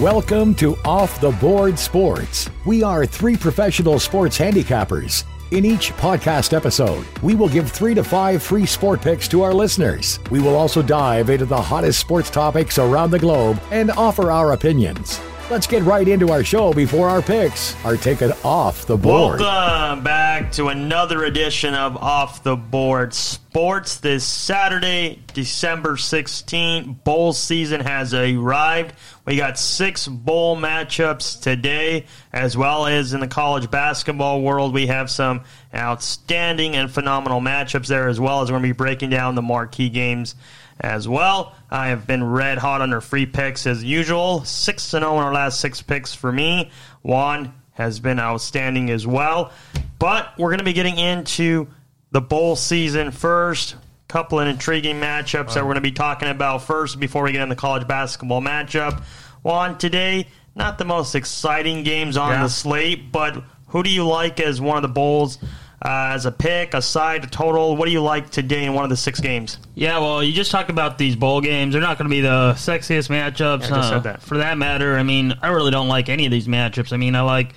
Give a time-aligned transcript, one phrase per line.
[0.00, 2.50] Welcome to Off the Board Sports.
[2.66, 5.24] We are three professional sports handicappers.
[5.52, 9.54] In each podcast episode, we will give three to five free sport picks to our
[9.54, 10.20] listeners.
[10.30, 14.52] We will also dive into the hottest sports topics around the globe and offer our
[14.52, 15.18] opinions.
[15.50, 19.40] Let's get right into our show before our picks are taken off the board.
[19.40, 23.45] Welcome back to another edition of Off the Board Sports.
[23.56, 28.94] This Saturday, December 16th, bowl season has arrived.
[29.24, 34.74] We got six bowl matchups today, as well as in the college basketball world.
[34.74, 35.40] We have some
[35.74, 39.42] outstanding and phenomenal matchups there, as well as we're going to be breaking down the
[39.42, 40.34] marquee games
[40.78, 41.54] as well.
[41.70, 44.44] I have been red hot under free picks as usual.
[44.44, 46.70] 6 0 in our last six picks for me.
[47.00, 49.50] Juan has been outstanding as well.
[49.98, 51.68] But we're going to be getting into
[52.10, 53.76] the bowl season first.
[54.08, 57.42] Couple of intriguing matchups that we're going to be talking about first before we get
[57.42, 59.02] into the college basketball matchup.
[59.42, 62.42] Juan, today, not the most exciting games on Yeah.
[62.44, 65.38] the slate, but who do you like as one of the bowls?
[65.84, 68.84] Uh, as a pick, a side, a total, what do you like today in one
[68.84, 69.58] of the six games?
[69.74, 71.72] Yeah, well, you just talked about these bowl games.
[71.74, 73.64] They're not going to be the sexiest matchups.
[73.64, 74.22] I just uh, said that.
[74.22, 76.92] For that matter, I mean, I really don't like any of these matchups.
[76.92, 77.54] I mean, I like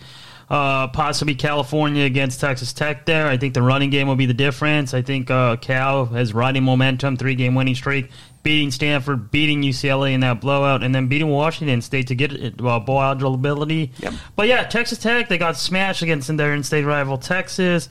[0.50, 3.28] uh, possibly California against Texas Tech there.
[3.28, 4.94] I think the running game will be the difference.
[4.94, 8.10] I think uh, Cal has riding momentum, three game winning streak,
[8.42, 12.56] beating Stanford, beating UCLA in that blowout, and then beating Washington State to get it,
[12.62, 13.92] uh, bowl eligibility.
[14.00, 14.14] Yep.
[14.36, 17.90] But yeah, Texas Tech, they got smashed against their in state rival Texas.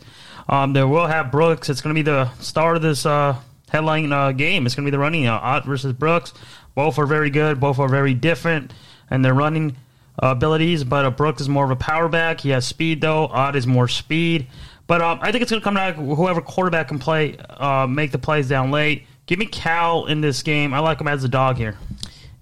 [0.49, 1.69] Um, they will have Brooks.
[1.69, 3.37] It's going to be the start of this uh,
[3.69, 4.67] headline uh, game.
[4.67, 6.33] It's going to be the running uh, Ott versus Brooks.
[6.75, 7.61] Both are very good.
[7.61, 8.73] Both are very different,
[9.11, 9.77] and they're running
[10.19, 10.85] abilities.
[10.85, 12.41] But uh, Brooks is more of a power back.
[12.41, 13.27] He has speed though.
[13.27, 14.47] Ott is more speed.
[14.87, 17.87] But um, I think it's going to come down to whoever quarterback can play, uh,
[17.87, 19.07] make the plays down late.
[19.27, 20.73] Give me Cal in this game.
[20.73, 21.77] I like him as a dog here.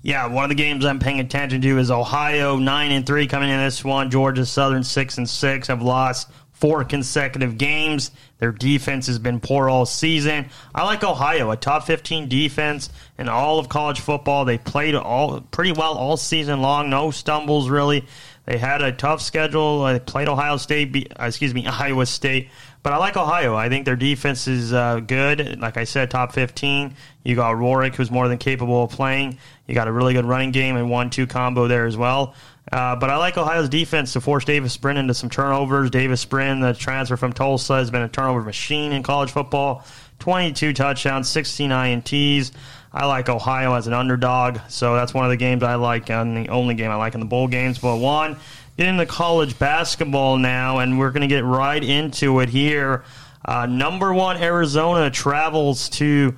[0.03, 3.51] Yeah, one of the games I'm paying attention to is Ohio nine and three coming
[3.51, 4.09] in this one.
[4.09, 8.11] Georgia Southern six and six have lost four consecutive games.
[8.39, 10.49] Their defense has been poor all season.
[10.75, 14.45] I like Ohio, a top 15 defense in all of college football.
[14.45, 18.05] They played all pretty well all season long, no stumbles really.
[18.47, 19.85] They had a tough schedule.
[19.85, 22.49] They played Ohio State, uh, excuse me, Iowa State.
[22.83, 23.57] But I like Ohio.
[23.57, 25.59] I think their defense is uh, good.
[25.61, 26.95] Like I said, top 15.
[27.25, 29.39] You got Rourke, who's more than capable of playing.
[29.67, 32.35] You got a really good running game and one-two combo there as well.
[32.73, 35.91] Uh, but I like Ohio's defense to force Davis Brin into some turnovers.
[35.91, 39.85] Davis Brin, the transfer from Tulsa, has been a turnover machine in college football.
[40.19, 42.53] 22 touchdowns, 16 INTs.
[42.93, 46.37] I like Ohio as an underdog, so that's one of the games I like, and
[46.37, 47.79] the only game I like in the bowl games.
[47.79, 48.37] But one,
[48.77, 53.05] get into college basketball now, and we're going to get right into it here.
[53.45, 56.35] Uh, number one, Arizona travels to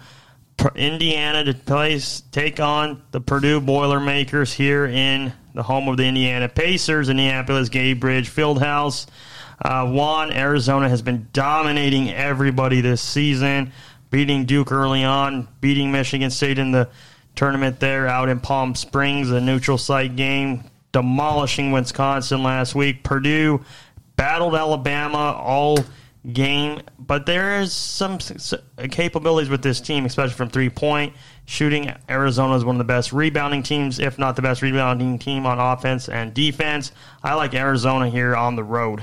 [0.74, 6.48] Indiana to place take on the Purdue Boilermakers here in the home of the Indiana
[6.48, 9.06] Pacers, Indianapolis Gainbridge Fieldhouse.
[9.60, 13.72] Uh, Juan, Arizona has been dominating everybody this season,
[14.08, 16.88] beating Duke early on, beating Michigan State in the
[17.34, 23.02] tournament there out in Palm Springs, a neutral site game, demolishing Wisconsin last week.
[23.02, 23.64] Purdue
[24.14, 25.78] battled Alabama all
[26.32, 28.18] game, but there is some
[28.90, 31.14] capabilities with this team, especially from three point
[31.46, 31.92] shooting.
[32.08, 35.58] Arizona is one of the best rebounding teams, if not the best rebounding team on
[35.58, 36.92] offense and defense.
[37.22, 39.02] I like Arizona here on the road.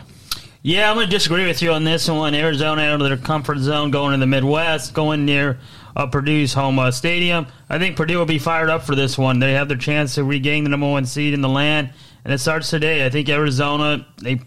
[0.62, 2.34] Yeah, I'm going to disagree with you on this one.
[2.34, 5.60] Arizona out of their comfort zone, going to the Midwest, going near
[5.96, 7.46] uh, Purdue's home uh, stadium.
[7.70, 9.38] I think Purdue will be fired up for this one.
[9.38, 11.92] They have their chance to regain the number one seed in the land,
[12.24, 13.06] and it starts today.
[13.06, 14.42] I think Arizona they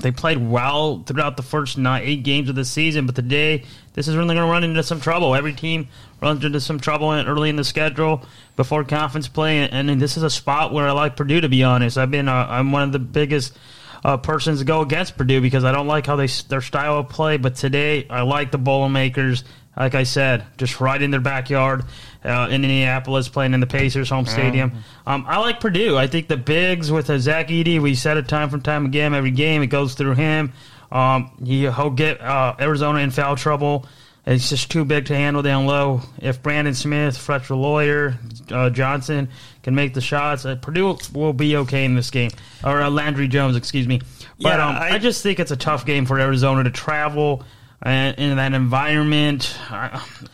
[0.00, 3.64] they played well throughout the first nine, eight games of the season, but today
[3.94, 5.34] this is really going to run into some trouble.
[5.34, 5.88] Every team
[6.20, 8.22] runs into some trouble early in the schedule
[8.56, 11.40] before conference play, and, and this is a spot where I like Purdue.
[11.40, 13.56] To be honest, I've been uh, I'm one of the biggest
[14.04, 17.08] uh, persons to go against Purdue because I don't like how they their style of
[17.08, 17.36] play.
[17.36, 19.44] But today, I like the Boilermakers.
[19.76, 21.84] Like I said, just right in their backyard
[22.24, 24.72] uh, in Indianapolis, playing in the Pacers' home stadium.
[25.06, 25.96] Um, I like Purdue.
[25.96, 29.14] I think the bigs with uh, Zach Edey, we said it time from time again.
[29.14, 30.52] Every game, it goes through him.
[30.92, 33.86] Um, he, he'll get uh, Arizona in foul trouble.
[34.26, 36.02] It's just too big to handle down low.
[36.18, 38.18] If Brandon Smith, Fletcher Loyer,
[38.50, 39.28] uh, Johnson
[39.62, 42.30] can make the shots, uh, Purdue will be okay in this game.
[42.62, 44.00] Or uh, Landry Jones, excuse me.
[44.40, 47.44] But Yeah, um, I- I, just think it's a tough game for Arizona to travel
[47.86, 49.56] in that environment,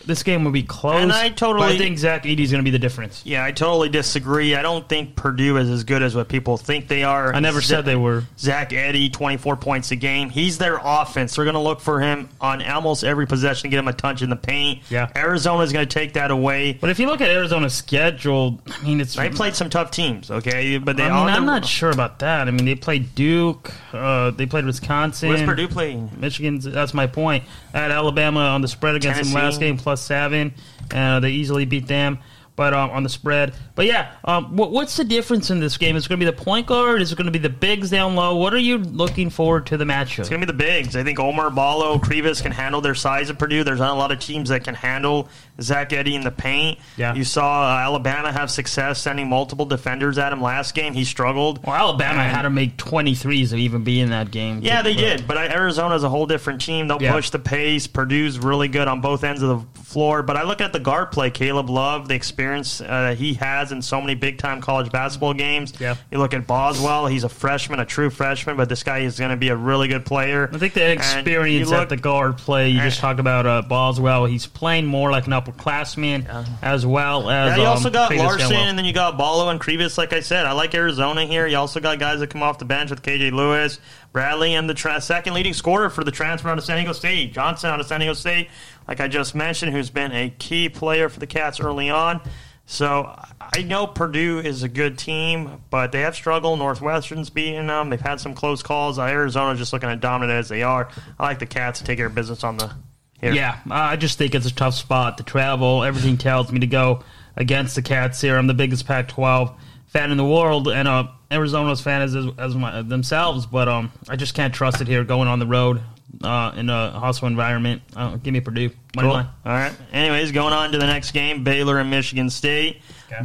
[0.05, 1.01] this game will be close.
[1.03, 3.23] And I totally- but I think Zach is going to be the difference.
[3.25, 4.57] Yeah, I totally disagree.
[4.57, 7.33] I don't think Purdue is as good as what people think they are.
[7.33, 8.25] I never said they were.
[8.37, 10.29] Zach Edey, 24 points a game.
[10.31, 11.37] He's their offense.
[11.37, 14.31] They're going to look for him on almost every possession, get him a touch in
[14.31, 14.81] the paint.
[14.91, 15.09] Yeah.
[15.15, 16.73] Arizona's going to take that away.
[16.73, 20.31] But if you look at Arizona's schedule, I mean, it's They played some tough teams,
[20.31, 20.79] okay?
[20.79, 22.49] But they I mean, I'm the- not sure about that.
[22.49, 23.71] I mean, they played Duke.
[23.93, 25.29] Uh, they played Wisconsin.
[25.29, 26.11] Where's Purdue playing?
[26.19, 26.65] Michigan's.
[26.65, 27.36] That's my point.
[27.75, 30.55] At Alabama on the spread against them last game plus seven,
[30.93, 32.19] uh, they easily beat them.
[32.57, 35.95] But um, on the spread, but yeah, um, what, what's the difference in this game?
[35.95, 37.03] Is it going to be the point guard?
[37.03, 38.35] Is it going to be the bigs down low?
[38.37, 40.21] What are you looking forward to the matchup?
[40.21, 40.97] It's going to be the bigs.
[40.97, 43.63] I think Oumar Ballo, Krivas can handle their size at Purdue.
[43.63, 45.29] There's not a lot of teams that can handle
[45.61, 46.79] Zach Edey in the paint.
[46.97, 47.15] Yeah.
[47.15, 50.93] You saw uh, Alabama have success sending multiple defenders at him last game.
[50.95, 51.65] He struggled.
[51.65, 54.61] well, Alabama had to make 23s to even be in that game.
[54.63, 55.27] Yeah, they did.
[55.27, 56.89] But Arizona's a whole different team.
[56.89, 57.13] They'll Yeah.
[57.13, 57.87] push the pace.
[57.87, 60.23] Purdue's really good on both ends of the floor.
[60.23, 61.31] But I look at the guard play.
[61.31, 65.73] Caleb Love, the experience uh, he has in so many big time college basketball games.
[65.81, 65.97] Yeah.
[66.11, 67.07] You look at Boswell.
[67.07, 69.89] He's a freshman, a true freshman, but this guy is going to be a really
[69.89, 70.51] good player.
[70.53, 72.69] I think the experience look- at the guard play.
[72.71, 73.01] You just Eh.
[73.01, 74.27] talked about uh, Boswell.
[74.27, 77.57] He's playing more like an upperclassman as well as.
[77.57, 79.97] Yeah, you also um, got Larsson, and then you got Ballo and Krivas.
[79.99, 81.47] Like I said, I like Arizona here.
[81.47, 83.79] You also got guys that come off the bench with KJ Lewis,
[84.13, 87.33] Bradley, and the tra- second leading scorer for the transfer out of San Diego State,
[87.33, 88.49] Johnson out of San Diego State.
[88.89, 92.21] Like I just mentioned, who's been a key player for the Cats early on.
[92.69, 96.59] So I know Purdue is a good team, but they have struggled.
[96.59, 97.91] Northwestern's beating them.
[97.91, 98.99] They've had some close calls.
[98.99, 100.89] Arizona's just looking at dominant as they are.
[101.19, 102.73] I like the Cats to take care of business on the
[103.21, 103.33] here.
[103.33, 105.83] Yeah, I just think it's a tough spot to travel.
[105.83, 107.03] Everything tells me to go
[107.37, 108.37] against the Cats here.
[108.37, 109.55] I'm the biggest Pac-12
[109.87, 113.47] fan in the world, and uh, Arizona's fan as as my, themselves.
[113.47, 115.81] But um, I just can't trust it here going on the road
[116.23, 117.83] uh, in a hostile environment.
[117.95, 118.71] Uh, give me Purdue.
[118.95, 119.13] Money Cool.
[119.15, 119.29] line.
[119.45, 119.73] All right.
[119.93, 122.81] Anyways, going on to the next game, Baylor and Michigan State.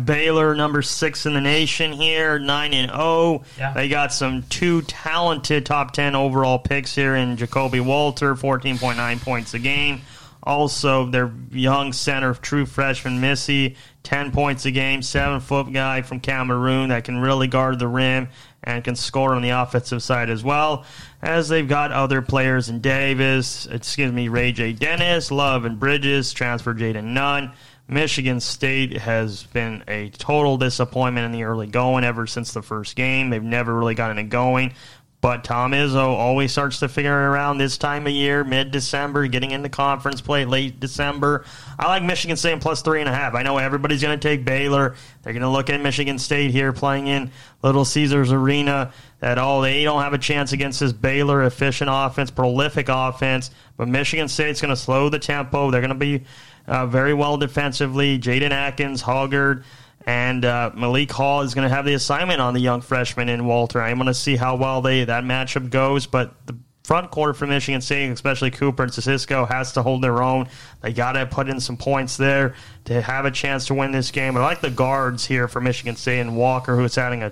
[0.06, 3.44] Baylor, number six in the nation here, nine and zero.
[3.58, 3.74] Yeah.
[3.74, 8.98] They got some two talented top ten overall picks here in Ja'Kobe Walter, fourteen point
[8.98, 10.02] nine points a game.
[10.44, 16.20] Also, their young center, true freshman Missi, ten points a game, seven foot guy from
[16.20, 18.28] Cameroon that can really guard the rim
[18.64, 20.86] and can score on the offensive side as well.
[21.22, 24.74] As they've got other players in Davis, excuse me, Ray J.
[24.74, 27.52] Dennis, Love and Bridges, transfer Jayden Nunn.
[27.92, 32.96] Michigan State has been a total disappointment in the early going ever since the first
[32.96, 33.30] game.
[33.30, 34.74] They've never really gotten it going.
[35.20, 39.28] But Tom Izzo always starts to figure it around this time of year, mid December,
[39.28, 41.46] getting into conference play late December.
[41.78, 43.36] I like Michigan State plus three and a half.
[43.36, 44.96] I know everybody's going to take Baylor.
[45.22, 47.30] They're going to look at Michigan State here playing in
[47.62, 48.94] Little Caesars Arena.
[49.20, 53.52] That all they don't have a chance against this Baylor efficient offense, prolific offense.
[53.78, 55.70] But Michigan State's going to slow the tempo.
[55.70, 56.24] They're going to be
[56.68, 58.20] uh, very well defensively.
[58.20, 59.64] Jaden Akins, Hoggard.
[60.06, 63.46] And uh, Malik Hall is going to have the assignment on the young freshman in
[63.46, 63.80] Walter.
[63.82, 67.46] I'm going to see how well they that matchup goes, but the front quarter for
[67.46, 70.50] Michigan State, especially Cooper and Cisco, has to hold their own.
[70.82, 72.56] They got to put in some points there
[72.86, 74.36] to have a chance to win this game.
[74.36, 77.32] I like the guards here for Michigan State and Walker, who is having a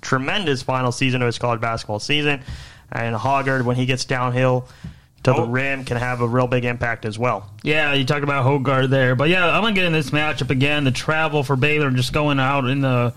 [0.00, 2.42] tremendous final season of his college basketball season,
[2.92, 4.68] and Hoggard when he gets downhill
[5.24, 5.46] to the Oh.
[5.46, 7.50] rim can have a real big impact as well.
[7.62, 10.84] Yeah, you talked about Hoggard there, but yeah, I'm gonna get in this matchup again.
[10.84, 13.12] The travel for Baylor, just going out in the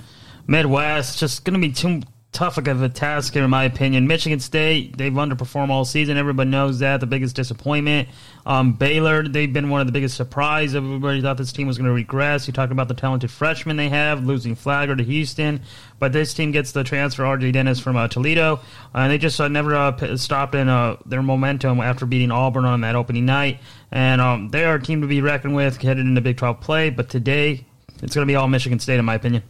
[0.48, 2.01] Midwest, just gonna be too
[2.31, 4.06] tough of a task here, in my opinion.
[4.06, 6.18] Michigan State, they've underperformed all season.
[6.18, 7.00] Everybody knows that.
[7.00, 8.09] The biggest disappointment.
[8.45, 10.75] Um, Baylor, they've been one of the biggest surprise.
[10.75, 12.45] Everybody thought this team was going to regress.
[12.45, 15.62] You talked about the talented freshmen they have, losing Flagler to Houston,
[16.00, 18.56] but this team gets the transfer RJ Dennis from uh, Toledo,
[18.94, 22.66] uh, and they just uh, never uh, stopped in uh, their momentum after beating Auburn
[22.66, 23.59] on that opening night.
[23.92, 26.90] And um, they are a team to be reckoned with, headed into Big 12 play.
[26.90, 27.66] But today,
[28.04, 29.44] it's going to be all Michigan State, in my opinion.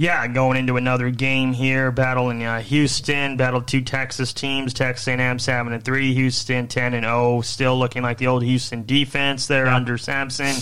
[0.00, 5.06] Yeah, going into another game here, battle in uh, Houston, battle two Texas teams, Texas
[5.06, 9.46] A&M seven and three, Houston ten and zero, still looking like the old Houston defense
[9.46, 9.76] there Yeah.
[9.76, 10.56] under Sampson.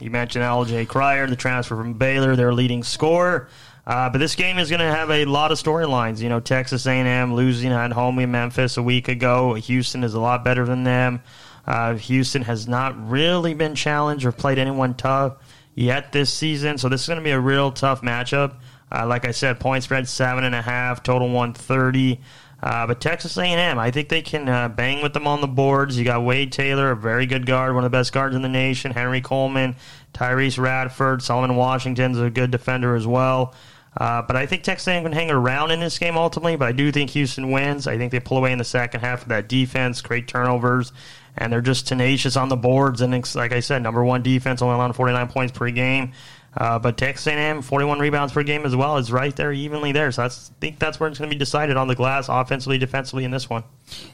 [0.00, 0.86] You mentioned L.J.
[0.86, 3.46] Cryer, the transfer from Baylor, their leading scorer.
[3.86, 6.20] Uh, but this game is going to have a lot of storylines.
[6.20, 9.54] You know, Texas A&M losing at home in Memphis a week ago.
[9.54, 11.22] Houston is a lot better than them.
[11.64, 15.34] Uh, Houston has not really been challenged or played anyone tough
[15.76, 18.54] yet this season, so this is going to be a real tough matchup.
[18.92, 22.20] Uh, like I said, point spread seven and a half, total one thirty.
[22.62, 25.98] Uh, but Texas A&M, I think they can uh, bang with them on the boards.
[25.98, 28.48] You got Wade Taylor, a very good guard, one of the best guards in the
[28.48, 28.92] nation.
[28.92, 29.74] Henry Coleman,
[30.14, 33.52] Tyrece Radford, Solomon Washington's a good defender as well.
[33.96, 36.54] Uh, but I think Texas A&M can hang around in this game ultimately.
[36.54, 37.88] But I do think Houston wins.
[37.88, 40.92] I think they pull away in the second half of that defense, create turnovers,
[41.36, 43.00] and they're just tenacious on the boards.
[43.00, 46.12] And like I said, number one defense, only allowing 49 points per game.
[46.54, 50.12] Uh, but Texas A&M, 41 rebounds per game as well, is right there, evenly there.
[50.12, 53.24] So I think that's where it's going to be decided on the glass, offensively, defensively,
[53.24, 53.64] in this one.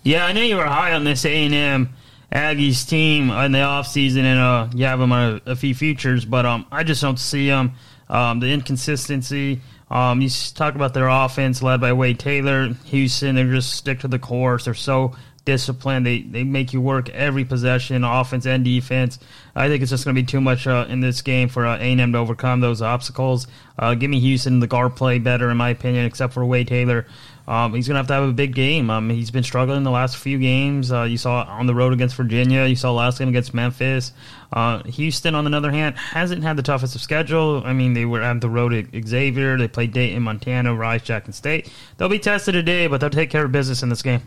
[0.04, 1.88] Yeah, I know you were high on this A&M
[2.32, 6.24] Aggies team in the offseason, and uh, you have them on a, a few futures,
[6.24, 7.72] but um, I just don't see them.
[8.08, 9.60] Um, the inconsistency.
[9.90, 13.34] Um, you talk about their offense led by Wade Taylor, Houston.
[13.34, 14.66] They just stick to the course.
[14.66, 15.14] They're so
[15.48, 16.04] disciplined.
[16.04, 19.18] They they make you work every possession, offense and defense.
[19.56, 21.78] I think it's just going to be too much uh, in this game for uh,
[21.78, 23.46] A&M to overcome those obstacles.
[23.78, 27.06] Uh, give me Houston the guard play better, in my opinion, except for Wade Taylor.
[27.48, 28.90] Um, he's going to have to have a big game.
[28.90, 30.92] Um, he's been struggling the last few games.
[30.92, 32.66] Uh, you saw on the road against Virginia.
[32.66, 34.12] You saw last game against Memphis.
[34.52, 37.62] Uh, Houston, on the other hand, hasn't had the toughest of schedule.
[37.64, 39.56] I mean, they were at the road at Xavier.
[39.56, 41.72] They played Dayton, Montana, Rice, Jackson State.
[41.96, 44.20] They'll be tested today, but they'll take care of business in this game.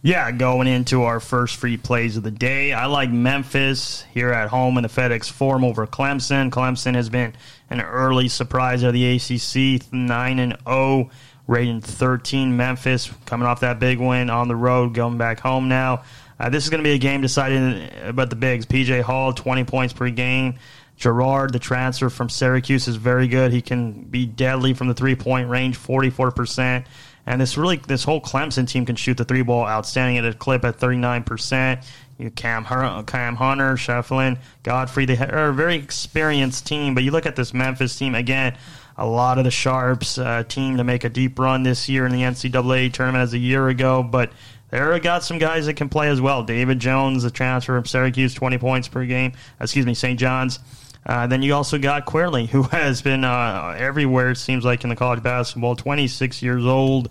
[0.00, 4.48] Yeah, going into our first free plays of the day, I like Memphis here at
[4.48, 6.50] home in the FedEx Forum over Clemson.
[6.50, 7.34] Clemson has been
[7.68, 11.10] an early surprise of the ACC, nine and zero oh
[11.48, 12.56] rating 13.
[12.56, 16.04] Memphis coming off that big win on the road, going back home now.
[16.38, 18.66] Uh, this is going to be a game decided about the bigs.
[18.66, 20.54] PJ Hall, 20 points per game.
[20.96, 23.52] Girard, the transfer from Syracuse, is very good.
[23.52, 26.84] He can be deadly from the three point range, 44%.
[27.28, 30.32] And this really, this whole Clemson team can shoot the three ball outstanding at a
[30.32, 31.84] clip at 39%.
[32.16, 32.64] You Cam,
[33.04, 36.94] Cam Hunter, Schieffelin, Godfrey, they are a very experienced team.
[36.94, 38.56] But you look at this Memphis team again
[38.96, 42.12] a lot of the Sharps uh, team to make a deep run this year in
[42.12, 44.32] the NCAA tournament as a year ago, but
[44.70, 46.42] there got some guys that can play as well.
[46.42, 49.32] David Jones, the transfer from Syracuse, 20 points per game.
[49.60, 50.18] Excuse me, St.
[50.18, 50.58] John's.
[51.06, 54.90] Uh, then you also got Quinerly, who has been uh, everywhere, it seems like, in
[54.90, 55.74] the college basketball.
[55.74, 57.10] 26 years old,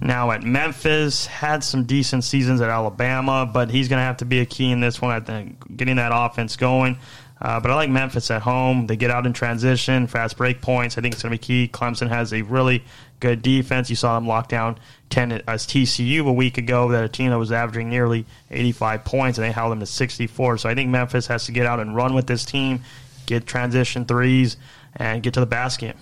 [0.00, 1.26] now at Memphis.
[1.26, 4.70] Had some decent seasons at Alabama, but he's going to have to be a key
[4.70, 6.98] in this one, I think, getting that offense going.
[7.40, 8.86] Uh, but I like Memphis at home.
[8.86, 10.96] They get out in transition, fast break points.
[10.96, 11.68] I think it's going to be key.
[11.70, 12.84] Clemson has a really
[13.20, 13.90] good defense.
[13.90, 14.78] You saw them lock down
[15.10, 19.38] 10 as TCU a week ago, that a team that was averaging nearly 85 points,
[19.38, 20.58] and they held them to 64.
[20.58, 22.82] So I think Memphis has to get out and run with this team,
[23.26, 24.56] get transition threes,
[24.96, 25.96] and get to the basket.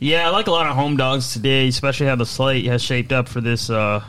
[0.00, 3.12] Yeah, I like a lot of home dogs today, especially how the slate has shaped
[3.12, 4.04] up for this uh,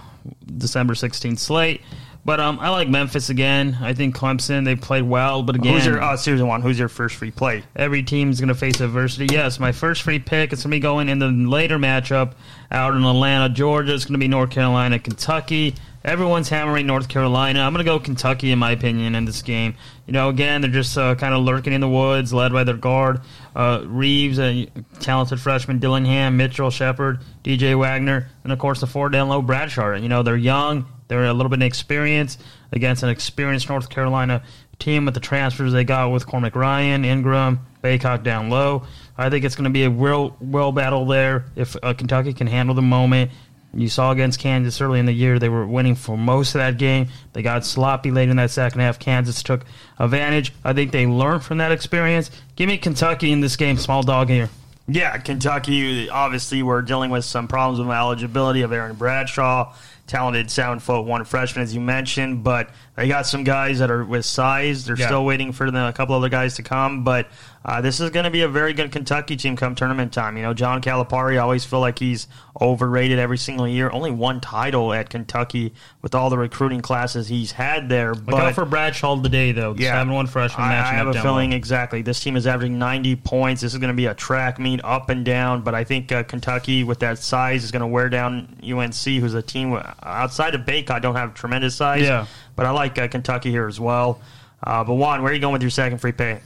[0.58, 1.81] December 16th slate.
[2.25, 3.77] But um, I like Memphis again.
[3.81, 6.62] I think Clemson they played well, but again, who's your uh, series one?
[6.62, 7.63] Who's your first free play?
[7.75, 9.27] Every team's going to face adversity.
[9.31, 12.34] Yes, my first free pick is going to be going in the later matchup
[12.72, 13.96] out in Atlanta, Georgia.
[13.96, 15.75] It's going to be North Carolina, Kentucky.
[16.03, 17.62] Everyone's hammering North Carolina.
[17.62, 19.75] I'm going to go Kentucky, in my opinion, in this game.
[20.09, 22.75] You know, again, they're just uh, kind of lurking in the woods, led by their
[22.75, 23.21] guard,
[23.55, 24.67] uh, Reeves, a
[24.99, 29.93] talented freshman, Dillingham, Mitchell, Sheppard, DJ Wagner, and, of course, the four down low, Bradshaw.
[29.93, 34.41] You know, they're young, they're a little bit inexperienced against an experienced North Carolina
[34.79, 38.87] team with the transfers they got with Cormac Ryan, Ingram, Bacot down low.
[39.15, 42.47] I think it's going to be a real well battle there if uh, Kentucky can
[42.47, 43.29] handle the moment.
[43.73, 46.77] You saw against Kansas early in the year, they were winning for most of that
[46.77, 47.07] game.
[47.33, 48.97] They got sloppy late in that second half.
[48.97, 49.63] Kansas took
[49.99, 50.53] advantage.
[50.63, 52.31] I think they learned from that experience.
[52.55, 54.49] Give me Kentucky in this game, small dog here.
[54.88, 59.75] Yeah, Kentucky, obviously, we're dealing with some problems with my eligibility of Aaron Bradshaw
[60.09, 62.43] talented seven foot one freshman, as you mentioned.
[62.43, 64.85] But they got some guys that are with size.
[64.85, 65.05] They're yeah.
[65.05, 67.05] still waiting for the, a couple other guys to come.
[67.05, 67.27] But
[67.63, 70.37] uh, this is going to be a very good Kentucky team come tournament time.
[70.37, 72.27] You know, John Calipari, I always feel like he's
[72.59, 73.89] overrated every single year.
[73.91, 78.13] Only one title at Kentucky with all the recruiting classes he's had there.
[78.13, 79.75] But out for Bradshaw today, though.
[79.77, 80.67] Yeah, seven one freshman.
[80.67, 82.01] I, I have a feeling exactly.
[82.01, 83.61] This team is averaging ninety points.
[83.61, 85.61] This is going to be a track meet up and down.
[85.61, 89.33] But I think uh, Kentucky, with that size, is going to wear down UNC, who's
[89.33, 89.71] a team
[90.03, 92.03] outside of Bake, I don't have tremendous size.
[92.03, 92.25] Yeah.
[92.55, 94.21] But I like uh, Kentucky here as well.
[94.63, 96.41] Uh, but Juan, where are you going with your second free pay?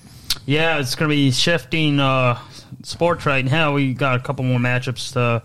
[0.45, 2.39] Yeah, it's going to be shifting uh,
[2.83, 3.73] sports right now.
[3.73, 5.43] We got a couple more matchups to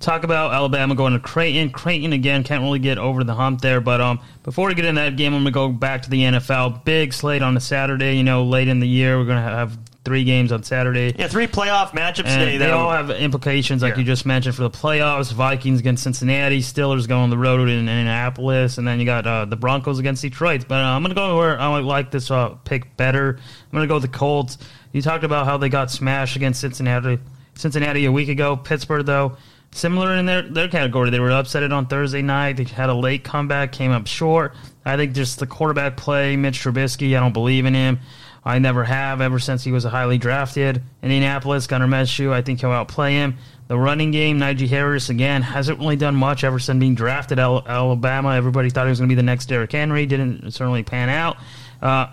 [0.00, 0.52] talk about.
[0.52, 1.70] Alabama going to Creighton.
[1.70, 3.80] Creighton again can't really get over the hump there.
[3.80, 6.22] But um, before we get in that game, I'm going to go back to the
[6.22, 6.84] NFL.
[6.84, 8.16] Big slate on a Saturday.
[8.16, 11.14] You know, late in the year, we're going to have three games on Saturday.
[11.18, 12.56] Yeah, three playoff matchups and today.
[12.58, 14.00] They all have implications, like yeah.
[14.00, 15.32] you just mentioned, for the playoffs.
[15.32, 19.44] Vikings against Cincinnati, Steelers going on the road in Indianapolis, and then you got uh,
[19.46, 20.66] the Broncos against Detroit.
[20.68, 23.38] But uh, I'm going to go where I like this uh, pick better.
[23.38, 24.58] I'm going to go with the Colts.
[24.92, 27.18] You talked about how they got smashed against Cincinnati.
[27.54, 28.56] Cincinnati a week ago.
[28.56, 29.36] Pittsburgh, though,
[29.70, 31.10] similar in their, their category.
[31.10, 32.56] They were upset on Thursday night.
[32.56, 34.54] They had a late comeback, came up short.
[34.84, 38.00] I think just the quarterback play, Mitch Trubisky, I don't believe in him.
[38.44, 40.82] I never have ever since he was a highly drafted.
[41.02, 43.38] Indianapolis, Gardner Minshew, I think he'll outplay him.
[43.68, 48.34] The running game, Najee Harris, again, hasn't really done much ever since being drafted Alabama.
[48.34, 50.04] Everybody thought he was going to be the next Derrick Henry.
[50.04, 51.38] Didn't certainly pan out.
[51.80, 52.08] Uh,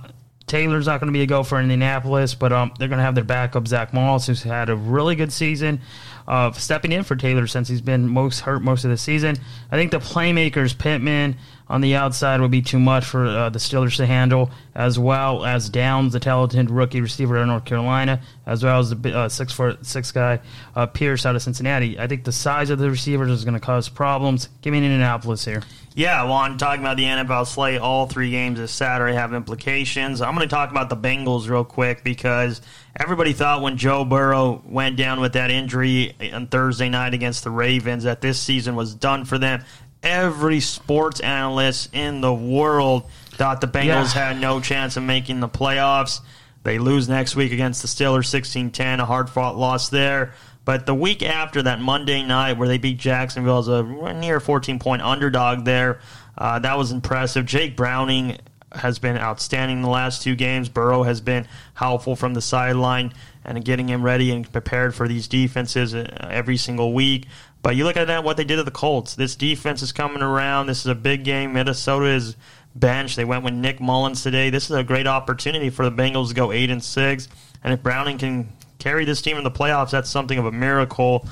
[0.47, 3.15] Taylor's not going to be a go for Indianapolis, but um, they're going to have
[3.15, 5.81] their backup, Zach Moss, who's had a really good season
[6.27, 9.37] of stepping in for Taylor since he's been most hurt most of the season.
[9.71, 13.59] I think the playmakers, Pittman on the outside, would be too much for uh, the
[13.59, 18.21] Steelers to handle, as well as Downs, the talented rookie receiver out of North Carolina,
[18.45, 20.39] as well as the uh, six foot six guy
[20.75, 21.99] uh, Pierce out of Cincinnati.
[21.99, 24.49] I think the size of the receivers is going to cause problems.
[24.61, 25.63] Give me an Indianapolis here.
[25.93, 27.81] Yeah, well, I'm talking about the NFL slate.
[27.81, 30.21] All three games this Saturday have implications.
[30.21, 32.61] I'm going to talk about the Bengals real quick because
[32.95, 37.51] everybody thought when Joe Burrow went down with that injury on Thursday night against the
[37.51, 39.65] Ravens that this season was done for them.
[40.03, 44.29] Every sports analyst in the world thought the Bengals yeah.
[44.29, 46.21] had no chance of making the playoffs.
[46.63, 50.33] They lose next week against the Steelers 16 10, a hard fought loss there.
[50.63, 54.79] But the week after that Monday night where they beat Jacksonville as a near 14
[54.79, 55.99] point underdog there,
[56.37, 57.45] uh, that was impressive.
[57.45, 58.37] Jake Browning
[58.71, 60.69] has been outstanding the last two games.
[60.69, 65.27] Burrow has been helpful from the sideline and getting him ready and prepared for these
[65.27, 67.27] defenses uh, every single week.
[67.61, 69.15] But you look at that, what they did to the Colts.
[69.15, 70.67] This defense is coming around.
[70.67, 71.53] This is a big game.
[71.53, 72.35] Minnesota is
[72.75, 73.15] bench.
[73.15, 74.49] They went with Nick Mullens today.
[74.49, 77.27] This is a great opportunity for the Bengals to go eight and six.
[77.63, 78.49] And if Browning can
[78.79, 81.27] carry this team in the playoffs, that's something of a miracle.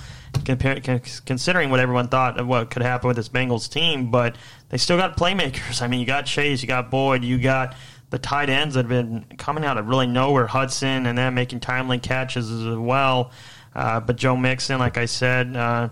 [0.45, 4.35] considering what everyone thought of what could happen with this Bengals team, but
[4.69, 5.81] they still got playmakers.
[5.81, 7.75] I mean, you got Chase, you got Boyd, you got
[8.11, 11.59] the tight ends that have been coming out of really nowhere, Hudson, and then making
[11.59, 13.31] timely catches as well.
[13.75, 15.89] Uh, but Joe Mixon, like I said, uh,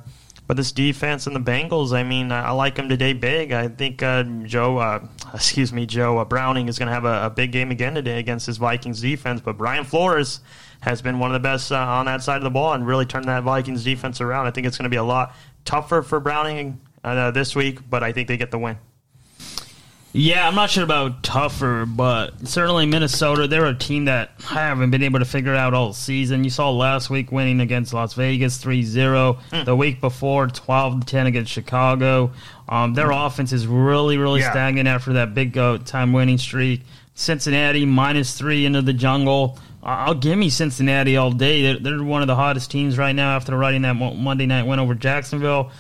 [0.48, 3.51] but this defense and the Bengals, I mean, I, like them today big.
[3.51, 7.25] I think uh, Joe, uh, excuse me, Joe uh, Browning is going to have a,
[7.25, 9.42] a, big game again today against his Vikings defense.
[9.42, 10.39] But Brian Flores
[10.80, 13.06] has been one of the best uh, on that side of the ball and really
[13.06, 14.48] turned that Vikings defense around.
[14.48, 15.36] I think it's going to be a lot
[15.66, 18.77] tougher for Browning uh, this week, but I think they get the win.
[20.14, 24.90] Yeah, I'm not sure about tougher, but certainly Minnesota, they're a team that I haven't
[24.90, 26.44] been able to figure out all season.
[26.44, 29.38] You saw last week winning against Las Vegas 3 0.
[29.52, 29.66] Mm.
[29.66, 32.32] The week before, 12 10 against Chicago.
[32.68, 33.26] Um, their mm.
[33.28, 34.52] offense is really, really yeah.
[34.52, 36.82] stagnant after that big go time winning streak.
[37.14, 39.58] Cincinnati minus three into the jungle.
[39.82, 41.62] I'll give me Cincinnati all day.
[41.62, 44.80] They're, they're, one of the hottest teams right now after riding that Monday night win
[44.80, 45.72] over Jacksonville,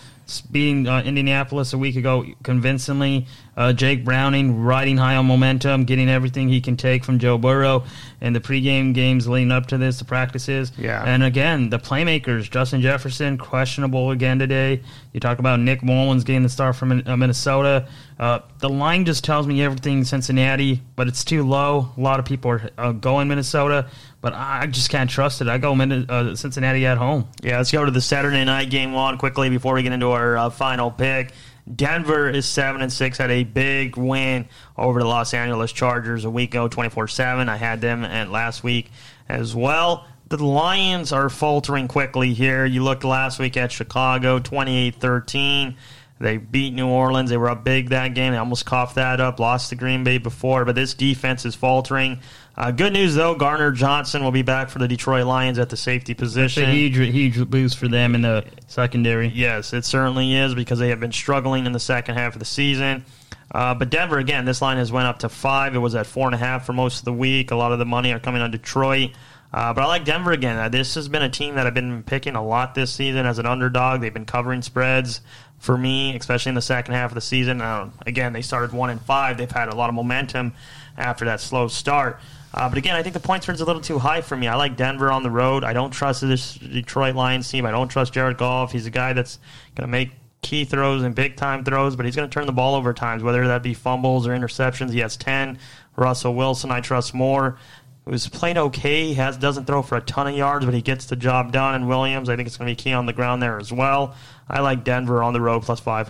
[0.49, 3.27] beating uh, Indianapolis a week ago convincingly.
[3.57, 7.85] Uh, Jake Browning riding high on momentum, getting everything he can take from Joe Burrow
[8.21, 10.71] and the pregame games leading up to this, the practices.
[10.77, 11.03] Yeah.
[11.03, 14.83] And again, the playmakers, Justin Jefferson, questionable again today.
[15.11, 17.87] You talk about Nick Mullens getting the start from uh, Minnesota.
[18.19, 21.91] Uh, the line just tells me everything Cincinnati, but it's too low.
[21.97, 23.89] A lot of people are uh, going Minnesota,
[24.21, 25.47] but I just can't trust it.
[25.47, 27.27] I go uh, Cincinnati at home.
[27.41, 30.37] Yeah, let's go to the Saturday night game one quickly before we get into our
[30.37, 31.31] uh, final pick.
[31.75, 33.17] Denver is seven and six.
[33.17, 37.49] Had a big win over the Los Angeles Chargers a week ago, twenty four seven.
[37.49, 38.91] I had them at last week
[39.27, 40.07] as well.
[40.29, 42.65] The Lions are faltering quickly here.
[42.65, 45.75] You looked last week at Chicago, 28-13.
[46.19, 47.29] They beat New Orleans.
[47.29, 48.33] They were up big that game.
[48.33, 49.39] They almost coughed that up.
[49.39, 52.19] Lost to Green Bay before, but this defense is faltering.
[52.57, 55.77] Uh, good news though, Gardner Johnson will be back for the Detroit Lions at the
[55.77, 56.63] safety position.
[56.63, 59.27] That's a huge, huge boost for them in the secondary.
[59.27, 62.45] Yes, it certainly is because they have been struggling in the second half of the
[62.45, 63.05] season.
[63.51, 65.75] Uh, but Denver again, this line has went up to five.
[65.75, 67.51] It was at four and a half for most of the week.
[67.51, 69.11] A lot of the money are coming on Detroit.
[69.53, 70.57] Uh, but I like Denver again.
[70.57, 73.39] Uh, this has been a team that I've been picking a lot this season as
[73.39, 74.01] an underdog.
[74.01, 75.21] They've been covering spreads
[75.59, 77.61] for me, especially in the second half of the season.
[77.61, 79.37] Uh, again, they started one and five.
[79.37, 80.53] They've had a lot of momentum
[80.97, 82.19] after that slow start.
[82.53, 84.47] Uh, but again, I think the point spread's a little too high for me.
[84.47, 85.63] I like Denver on the road.
[85.63, 87.65] I don't trust this Detroit Lions team.
[87.65, 88.71] I don't trust Jared Goff.
[88.71, 89.39] He's a guy that's
[89.75, 92.53] going to make key throws and big time throws, but he's going to turn the
[92.53, 94.91] ball over times, whether that be fumbles or interceptions.
[94.91, 95.59] He has 10.
[95.95, 97.57] Russell Wilson, I trust more.
[98.05, 99.07] Who's playing okay.
[99.07, 101.75] He has doesn't throw for a ton of yards, but he gets the job done.
[101.75, 104.15] And Williams, I think it's going to be key on the ground there as well.
[104.47, 106.09] I like Denver on the road plus five.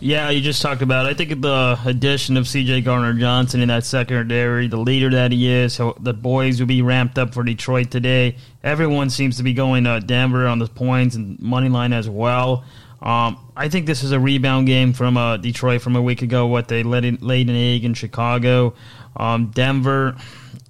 [0.00, 1.06] Yeah, you just talked about.
[1.06, 1.08] It.
[1.08, 2.82] I think the addition of C.J.
[2.82, 7.18] Gardner Johnson in that secondary, the leader that he is, the boys will be ramped
[7.18, 8.36] up for Detroit today.
[8.62, 12.64] Everyone seems to be going to Denver on the points and money line as well.
[13.02, 16.46] Um, I think this is a rebound game from uh, Detroit from a week ago.
[16.46, 18.74] What they laid, laid an egg in Chicago.
[19.16, 20.16] Um, Denver,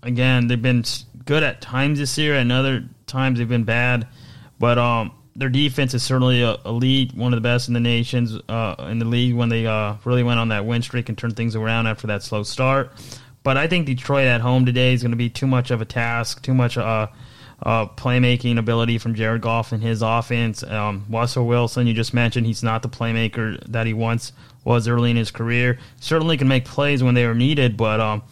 [0.02, 0.84] again, they've been
[1.26, 4.06] good at times this year, and other times they've been bad.
[4.58, 8.74] But um, their defense is certainly elite, one of the best in the nations uh,
[8.90, 11.54] in the league when they uh, really went on that win streak and turned things
[11.54, 12.90] around after that slow start.
[13.44, 15.84] But I think Detroit at home today is going to be too much of a
[15.84, 17.06] task, too much uh,
[17.62, 20.64] uh, playmaking ability from Jared Goff and his offense.
[20.64, 24.32] Um, Russell Wilson, you just mentioned, he's not the playmaker that he once
[24.64, 25.78] was early in his career.
[26.00, 28.22] Certainly can make plays when they are needed, but um,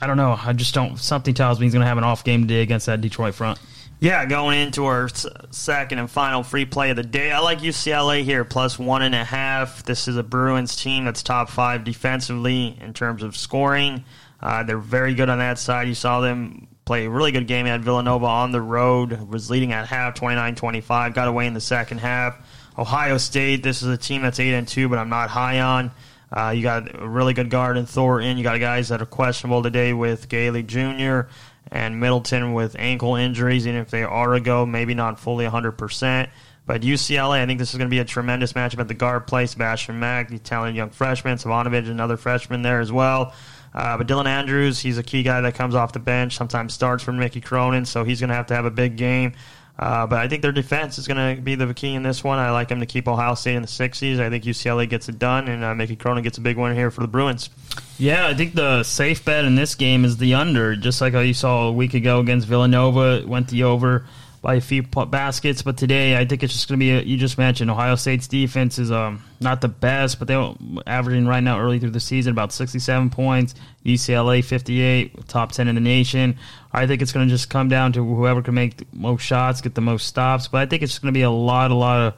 [0.00, 0.38] I don't know.
[0.42, 0.98] I just don't.
[0.98, 3.58] Something tells me he's going to have an off game today against that Detroit front.
[3.98, 5.08] Yeah, going into our
[5.50, 9.14] second and final free play of the day, I like UCLA here plus one and
[9.14, 9.84] a half.
[9.84, 14.04] This is a Bruins team that's top five defensively in terms of scoring.
[14.38, 15.88] Uh, they're very good on that side.
[15.88, 19.30] You saw them play a really good game at Villanova on the road.
[19.30, 21.14] Was leading at half, 29-25.
[21.14, 22.36] Got away in the second half.
[22.76, 23.62] Ohio State.
[23.62, 25.90] This is a team that's eight and two, but I'm not high on.
[26.30, 28.36] Uh, you got a really good guard in Thornton.
[28.36, 31.30] You got guys that are questionable today with Gailey Jr
[31.70, 36.28] and Middleton with ankle injuries, and if they are a go, maybe not fully 100%.
[36.66, 39.26] But UCLA, I think this is going to be a tremendous matchup at the guard
[39.26, 39.46] play.
[39.46, 43.32] Sebastian Mack, the talented young freshman, Savanovic, another freshman there as well.
[43.72, 47.04] Uh, but Dylan Andrews, he's a key guy that comes off the bench, sometimes starts
[47.04, 49.34] for Mickey Cronin, so he's going to have to have a big game.
[49.78, 52.38] Uh, but I think their defense is going to be the key in this one.
[52.38, 54.18] I like them to keep Ohio State in the 60s.
[54.20, 56.90] I think UCLA gets it done, and uh, Mickey Cronin gets a big win here
[56.90, 57.50] for the Bruins.
[57.98, 61.34] Yeah, I think the safe bet in this game is the under, just like you
[61.34, 63.24] saw a week ago against Villanova.
[63.26, 64.06] Went the over
[64.46, 65.62] by a few baskets.
[65.62, 66.92] But today, I think it's just going to be.
[66.92, 70.54] A, you just mentioned Ohio State's defense is um, not the best, but they're
[70.86, 73.56] averaging right now early through the season about 67 points.
[73.84, 76.38] UCLA 58, top 10 in the nation.
[76.72, 79.60] I think it's going to just come down to whoever can make the most shots,
[79.60, 80.46] get the most stops.
[80.46, 82.14] But I think it's going to be a lot, a lot of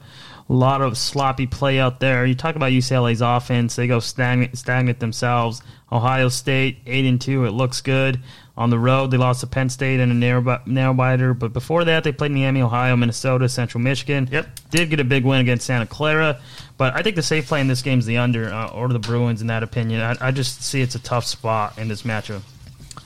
[0.49, 2.25] a lot of sloppy play out there.
[2.25, 5.63] You talk about UCLA's offense; they go stagnant, stagnant themselves.
[5.91, 8.19] Ohio State eight and two, it looks good.
[8.59, 11.85] On the road, they lost to Penn State in a narrow, narrow biter, but before
[11.85, 14.27] that, they played Miami, Ohio, Minnesota, Central Michigan.
[14.29, 16.41] Yep, did get a big win against Santa Clara,
[16.77, 18.99] but I think the safe play in this game is the under uh, or the
[18.99, 19.39] Bruins.
[19.39, 22.41] In that opinion, I, I, just see it's a tough spot in this matchup.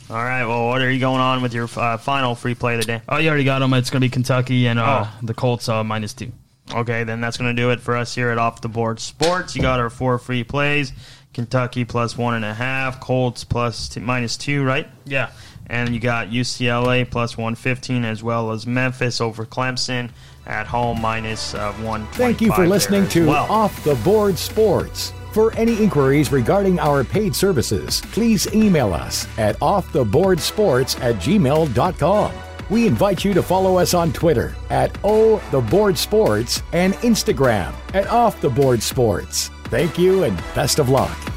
[0.09, 0.43] All right.
[0.43, 3.03] Well, what are you going on with your uh, final free play today?
[3.07, 3.75] Oh, you already got them.
[3.75, 5.17] It's going to be Kentucky and uh, oh.
[5.21, 6.31] the Colts uh, minus two.
[6.73, 9.55] Okay, then that's going to do it for us here at Off the Board Sports.
[9.55, 10.93] You got our four free plays.
[11.33, 14.87] Kentucky plus one and a half, Colts plus t- minus two, right?
[15.05, 15.31] Yeah.
[15.67, 20.09] And you got UCLA plus 115 as well as Memphis over Clemson
[20.45, 22.05] at home minus uh, one.
[22.07, 23.51] Thank you for listening to well.
[23.51, 25.13] Off the Board Sports.
[25.31, 32.31] For any inquiries regarding our paid services, please email us at offtheboardsports at gmail.com.
[32.69, 37.73] We invite you to follow us on Twitter at O The Board Sports and Instagram
[37.93, 39.49] at Off the Board Sports.
[39.73, 41.32] Thank you and best of luck.